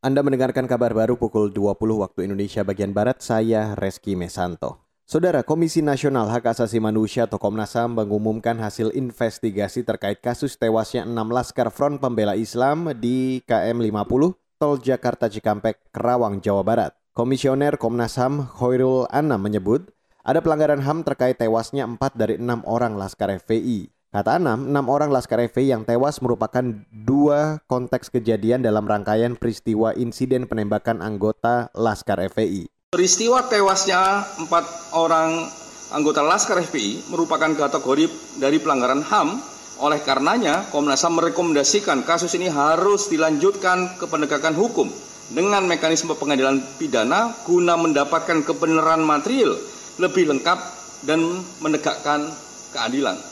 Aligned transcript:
Anda 0.00 0.24
mendengarkan 0.24 0.64
kabar 0.64 0.96
baru 0.96 1.20
pukul 1.20 1.52
20 1.52 1.76
waktu 2.00 2.24
Indonesia 2.24 2.64
bagian 2.64 2.96
Barat, 2.96 3.20
saya 3.20 3.76
Reski 3.76 4.16
Mesanto. 4.16 4.80
Saudara 5.04 5.44
Komisi 5.44 5.84
Nasional 5.84 6.24
Hak 6.32 6.56
Asasi 6.56 6.80
Manusia 6.80 7.28
atau 7.28 7.36
Komnas 7.36 7.76
HAM 7.76 8.00
mengumumkan 8.00 8.56
hasil 8.64 8.96
investigasi 8.96 9.84
terkait 9.84 10.24
kasus 10.24 10.56
tewasnya 10.56 11.04
6 11.04 11.12
laskar 11.12 11.68
Front 11.68 12.00
Pembela 12.00 12.32
Islam 12.32 12.96
di 12.96 13.44
KM 13.44 13.76
50 13.76 14.56
Tol 14.56 14.80
Jakarta 14.80 15.28
Cikampek, 15.28 15.92
Kerawang, 15.92 16.40
Jawa 16.40 16.64
Barat. 16.64 16.96
Komisioner 17.12 17.76
Komnas 17.76 18.16
HAM 18.16 18.48
Khairul 18.56 19.04
Anam 19.12 19.44
menyebut 19.44 19.84
ada 20.24 20.40
pelanggaran 20.40 20.80
HAM 20.80 21.04
terkait 21.04 21.36
tewasnya 21.36 21.84
4 21.84 22.00
dari 22.16 22.40
6 22.40 22.64
orang 22.64 22.96
laskar 22.96 23.36
FPI. 23.36 23.92
Kata 24.10 24.42
Anam, 24.42 24.66
enam 24.66 24.90
orang 24.90 25.14
Laskar 25.14 25.38
FPI 25.38 25.70
yang 25.70 25.86
tewas 25.86 26.18
merupakan 26.18 26.66
dua 26.90 27.62
konteks 27.70 28.10
kejadian 28.10 28.58
dalam 28.58 28.82
rangkaian 28.82 29.38
peristiwa 29.38 29.94
insiden 29.94 30.50
penembakan 30.50 30.98
anggota 30.98 31.70
Laskar 31.78 32.18
FPI. 32.18 32.90
Peristiwa 32.90 33.46
tewasnya 33.46 34.26
empat 34.42 34.66
orang 34.98 35.46
anggota 35.94 36.26
Laskar 36.26 36.58
FPI 36.58 37.14
merupakan 37.14 37.54
kategori 37.54 38.10
dari 38.42 38.58
pelanggaran 38.58 39.06
HAM. 39.06 39.38
Oleh 39.78 40.02
karenanya, 40.02 40.66
Komnas 40.74 41.06
HAM 41.06 41.14
merekomendasikan 41.22 42.02
kasus 42.02 42.34
ini 42.34 42.50
harus 42.50 43.06
dilanjutkan 43.14 43.94
ke 43.94 44.10
penegakan 44.10 44.58
hukum 44.58 44.90
dengan 45.30 45.62
mekanisme 45.70 46.18
pengadilan 46.18 46.58
pidana 46.82 47.30
guna 47.46 47.78
mendapatkan 47.78 48.42
kebenaran 48.42 49.06
material 49.06 49.54
lebih 50.02 50.34
lengkap 50.34 50.58
dan 51.06 51.22
menegakkan 51.62 52.26
keadilan. 52.74 53.29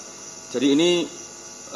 Jadi 0.48 0.66
ini 0.72 0.90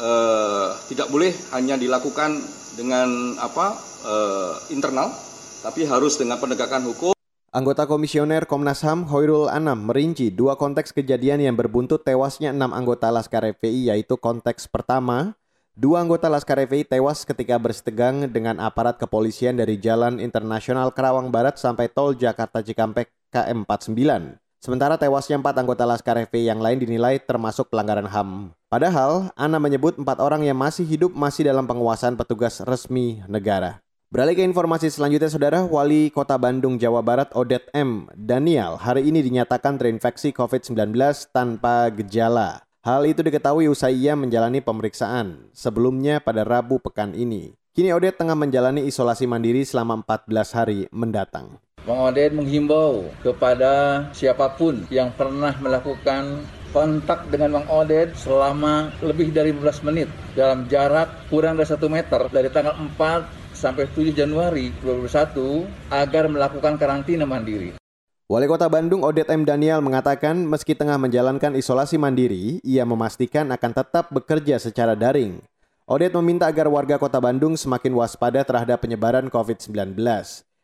eh, 0.01 0.67
tidak 0.89 1.07
boleh 1.13 1.29
hanya 1.53 1.77
dilakukan 1.77 2.41
dengan 2.73 3.37
apa 3.37 3.77
eh, 4.01 4.53
internal, 4.73 5.13
tapi 5.61 5.85
harus 5.85 6.17
dengan 6.17 6.41
penegakan 6.41 6.89
hukum. 6.89 7.13
Anggota 7.53 7.85
Komisioner 7.85 8.49
Komnas 8.49 8.81
HAM 8.81 9.05
Hoirul 9.13 9.45
Anam 9.45 9.85
merinci 9.85 10.33
dua 10.33 10.57
konteks 10.57 10.89
kejadian 10.89 11.37
yang 11.37 11.53
berbuntut 11.53 12.01
tewasnya 12.01 12.49
enam 12.49 12.73
anggota 12.73 13.13
Laskar 13.13 13.45
FPI 13.45 13.93
yaitu 13.93 14.17
konteks 14.17 14.65
pertama, 14.65 15.37
dua 15.77 16.01
anggota 16.01 16.33
Laskar 16.33 16.65
FPI 16.65 16.89
tewas 16.89 17.21
ketika 17.21 17.61
bersetegang 17.61 18.25
dengan 18.25 18.57
aparat 18.57 18.97
kepolisian 18.97 19.53
dari 19.53 19.77
Jalan 19.77 20.17
Internasional 20.17 20.89
Kerawang 20.97 21.29
Barat 21.29 21.61
sampai 21.61 21.93
Tol 21.93 22.17
Jakarta 22.17 22.65
Cikampek 22.65 23.13
KM49. 23.29 24.41
Sementara 24.57 24.97
tewasnya 24.97 25.37
empat 25.37 25.53
anggota 25.59 25.85
Laskar 25.85 26.17
FPI 26.25 26.49
yang 26.49 26.63
lain 26.63 26.81
dinilai 26.81 27.21
termasuk 27.21 27.69
pelanggaran 27.69 28.09
HAM. 28.09 28.49
Padahal, 28.73 29.29
Ana 29.37 29.61
menyebut 29.61 30.01
empat 30.01 30.17
orang 30.17 30.49
yang 30.49 30.57
masih 30.57 30.81
hidup 30.81 31.13
masih 31.13 31.45
dalam 31.45 31.69
penguasaan 31.69 32.17
petugas 32.17 32.57
resmi 32.65 33.21
negara. 33.29 33.85
Beralih 34.09 34.33
ke 34.33 34.41
informasi 34.41 34.89
selanjutnya, 34.89 35.29
Saudara, 35.29 35.61
Wali 35.61 36.09
Kota 36.09 36.41
Bandung, 36.41 36.81
Jawa 36.81 37.05
Barat, 37.05 37.29
Odet 37.37 37.69
M. 37.77 38.09
Daniel, 38.17 38.81
hari 38.81 39.05
ini 39.05 39.21
dinyatakan 39.21 39.77
terinfeksi 39.77 40.33
COVID-19 40.33 40.89
tanpa 41.29 41.93
gejala. 41.93 42.65
Hal 42.81 43.05
itu 43.05 43.21
diketahui 43.21 43.69
usai 43.69 43.93
ia 43.93 44.17
menjalani 44.17 44.57
pemeriksaan 44.57 45.53
sebelumnya 45.53 46.17
pada 46.17 46.41
Rabu 46.41 46.81
pekan 46.81 47.13
ini. 47.13 47.53
Kini 47.77 47.93
Odet 47.93 48.17
tengah 48.17 48.33
menjalani 48.33 48.89
isolasi 48.89 49.29
mandiri 49.29 49.61
selama 49.69 50.01
14 50.01 50.57
hari 50.57 50.79
mendatang. 50.89 51.61
Bang 51.85 52.01
Odet 52.09 52.33
menghimbau 52.33 53.05
kepada 53.21 54.09
siapa 54.17 54.49
pun 54.57 54.81
yang 54.89 55.13
pernah 55.13 55.53
melakukan 55.61 56.41
kontak 56.73 57.29
dengan 57.29 57.61
Bang 57.61 57.69
Odet 57.69 58.17
selama 58.17 58.89
lebih 59.05 59.29
dari 59.29 59.53
15 59.53 59.85
menit 59.85 60.09
dalam 60.33 60.65
jarak 60.65 61.29
kurang 61.29 61.55
dari 61.55 61.69
1 61.69 61.77
meter 61.87 62.21
dari 62.33 62.49
tanggal 62.49 62.73
4 62.75 63.53
sampai 63.53 63.85
7 63.93 64.11
Januari 64.11 64.73
2021 64.81 65.93
agar 65.93 66.25
melakukan 66.27 66.75
karantina 66.75 67.23
mandiri. 67.23 67.77
Wali 68.25 68.49
Kota 68.49 68.65
Bandung 68.65 69.05
Odet 69.05 69.29
M. 69.29 69.45
Daniel 69.45 69.85
mengatakan 69.85 70.33
meski 70.49 70.73
tengah 70.73 70.97
menjalankan 70.97 71.53
isolasi 71.53 72.01
mandiri, 72.01 72.57
ia 72.65 72.81
memastikan 72.83 73.53
akan 73.53 73.71
tetap 73.71 74.09
bekerja 74.09 74.57
secara 74.57 74.97
daring. 74.97 75.37
Odet 75.85 76.11
meminta 76.17 76.49
agar 76.49 76.65
warga 76.65 76.97
Kota 76.97 77.21
Bandung 77.21 77.53
semakin 77.53 77.93
waspada 77.93 78.41
terhadap 78.41 78.81
penyebaran 78.81 79.29
COVID-19. 79.29 79.93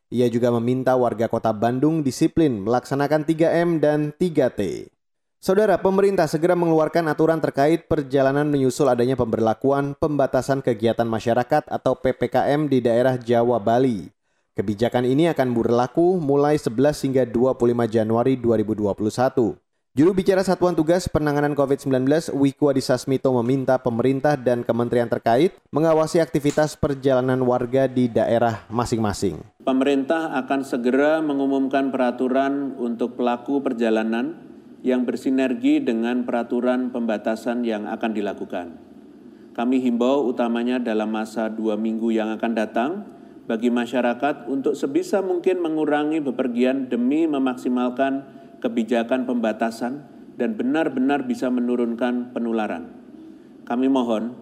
Ia 0.10 0.26
juga 0.26 0.50
meminta 0.58 0.98
warga 0.98 1.30
kota 1.30 1.54
Bandung 1.54 2.02
disiplin 2.02 2.66
melaksanakan 2.66 3.30
3M 3.30 3.78
dan 3.78 4.10
3T. 4.18 4.90
Saudara, 5.40 5.80
pemerintah 5.80 6.28
segera 6.28 6.52
mengeluarkan 6.52 7.08
aturan 7.08 7.40
terkait 7.40 7.88
perjalanan 7.88 8.44
menyusul 8.44 8.92
adanya 8.92 9.16
pemberlakuan 9.16 9.96
pembatasan 9.96 10.60
kegiatan 10.60 11.08
masyarakat 11.08 11.64
atau 11.64 11.96
PPKM 11.96 12.68
di 12.68 12.84
daerah 12.84 13.16
Jawa 13.16 13.56
Bali. 13.56 14.12
Kebijakan 14.60 15.08
ini 15.08 15.32
akan 15.32 15.56
berlaku 15.56 16.20
mulai 16.20 16.60
11 16.60 17.08
hingga 17.08 17.24
25 17.24 17.56
Januari 17.88 18.36
2021. 18.36 19.56
Juru 19.96 20.12
bicara 20.12 20.44
Satuan 20.44 20.76
Tugas 20.76 21.08
Penanganan 21.08 21.56
COVID-19 21.56 22.36
Wiku 22.36 22.68
Adhisa 22.68 23.00
Smito 23.00 23.32
meminta 23.40 23.80
pemerintah 23.80 24.36
dan 24.36 24.68
kementerian 24.68 25.08
terkait 25.08 25.56
mengawasi 25.72 26.20
aktivitas 26.20 26.76
perjalanan 26.76 27.40
warga 27.48 27.88
di 27.88 28.12
daerah 28.12 28.68
masing-masing. 28.68 29.40
Pemerintah 29.64 30.36
akan 30.36 30.68
segera 30.68 31.24
mengumumkan 31.24 31.96
peraturan 31.96 32.76
untuk 32.76 33.16
pelaku 33.16 33.64
perjalanan 33.64 34.49
yang 34.86 35.04
bersinergi 35.04 35.84
dengan 35.84 36.24
peraturan 36.24 36.92
pembatasan 36.92 37.68
yang 37.68 37.88
akan 37.88 38.12
dilakukan. 38.16 38.68
Kami 39.52 39.84
himbau 39.84 40.24
utamanya 40.32 40.80
dalam 40.80 41.12
masa 41.12 41.52
dua 41.52 41.76
minggu 41.76 42.16
yang 42.16 42.32
akan 42.32 42.52
datang 42.56 42.92
bagi 43.50 43.68
masyarakat 43.68 44.48
untuk 44.48 44.78
sebisa 44.78 45.20
mungkin 45.20 45.60
mengurangi 45.60 46.24
bepergian 46.24 46.88
demi 46.88 47.28
memaksimalkan 47.28 48.24
kebijakan 48.64 49.28
pembatasan 49.28 50.06
dan 50.40 50.56
benar-benar 50.56 51.28
bisa 51.28 51.52
menurunkan 51.52 52.32
penularan. 52.32 52.96
Kami 53.68 53.92
mohon 53.92 54.38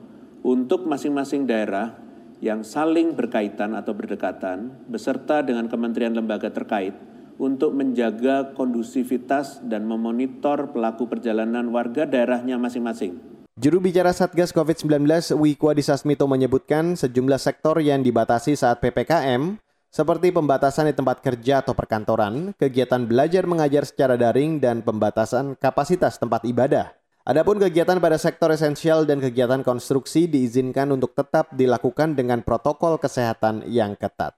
untuk 0.46 0.86
masing-masing 0.86 1.50
daerah 1.50 1.98
yang 2.38 2.62
saling 2.62 3.18
berkaitan 3.18 3.74
atau 3.74 3.98
berdekatan 3.98 4.86
beserta 4.86 5.42
dengan 5.42 5.66
kementerian 5.66 6.14
lembaga 6.14 6.54
terkait 6.54 6.94
untuk 7.38 7.74
menjaga 7.74 8.54
kondusivitas 8.58 9.62
dan 9.66 9.86
memonitor 9.86 10.70
pelaku 10.74 11.10
perjalanan 11.10 11.70
warga 11.74 12.06
daerahnya 12.06 12.58
masing-masing. 12.58 13.18
Juru 13.58 13.82
bicara 13.82 14.14
Satgas 14.14 14.54
COVID-19 14.54 15.34
Wiku 15.34 15.74
Adhisa 15.74 15.98
Smito 15.98 16.30
menyebutkan 16.30 16.94
sejumlah 16.94 17.42
sektor 17.42 17.82
yang 17.82 18.06
dibatasi 18.06 18.54
saat 18.54 18.78
PPKM 18.78 19.58
seperti 19.90 20.30
pembatasan 20.30 20.92
di 20.92 20.94
tempat 20.94 21.26
kerja 21.26 21.66
atau 21.66 21.74
perkantoran, 21.74 22.54
kegiatan 22.54 23.02
belajar 23.10 23.50
mengajar 23.50 23.82
secara 23.82 24.14
daring, 24.14 24.62
dan 24.62 24.86
pembatasan 24.86 25.58
kapasitas 25.58 26.22
tempat 26.22 26.46
ibadah. 26.46 26.94
Adapun 27.26 27.58
kegiatan 27.60 27.98
pada 27.98 28.16
sektor 28.22 28.54
esensial 28.54 29.04
dan 29.04 29.20
kegiatan 29.20 29.66
konstruksi 29.66 30.30
diizinkan 30.30 30.94
untuk 30.94 31.18
tetap 31.18 31.50
dilakukan 31.52 32.14
dengan 32.14 32.46
protokol 32.46 33.02
kesehatan 33.02 33.66
yang 33.68 33.98
ketat. 33.98 34.38